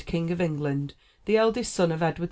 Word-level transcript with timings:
King 0.07 0.31
of 0.31 0.41
England, 0.41 0.95
the 1.25 1.37
eldest 1.37 1.75
son 1.75 1.91
of 1.91 2.01
Edward 2.01 2.17
II. 2.17 2.19